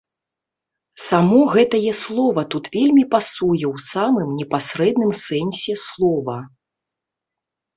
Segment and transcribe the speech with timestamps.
[1.07, 6.37] Само гэтае слова тут вельмі пасуе ў самым непасрэдным сэнсе слова.